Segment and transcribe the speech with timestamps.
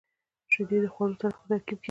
[0.51, 1.79] •شیدې د خوړو سره ښه ترکیب کیږي.